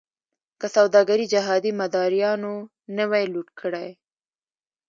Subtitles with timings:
[0.59, 2.53] که سوداګري جهادي مداریانو
[2.95, 3.87] نه وی لوټ کړې.